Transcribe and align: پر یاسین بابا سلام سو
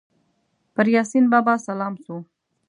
پر 0.73 0.85
یاسین 0.95 1.25
بابا 1.31 1.53
سلام 1.67 1.93
سو 2.05 2.15